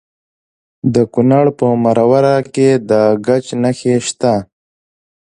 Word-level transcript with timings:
د 0.93 0.95
کونړ 1.13 1.45
په 1.59 1.65
مروره 1.83 2.35
کې 2.53 2.69
د 2.89 2.91
ګچ 3.25 3.45
نښې 3.63 3.95
شته. 4.07 4.33